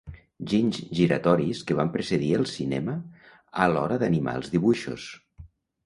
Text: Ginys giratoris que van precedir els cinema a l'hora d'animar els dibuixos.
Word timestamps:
Ginys 0.53 0.79
giratoris 0.99 1.61
que 1.67 1.77
van 1.81 1.93
precedir 1.97 2.31
els 2.39 2.55
cinema 2.61 2.99
a 3.67 3.71
l'hora 3.75 4.03
d'animar 4.05 4.39
els 4.43 4.55
dibuixos. 4.59 5.11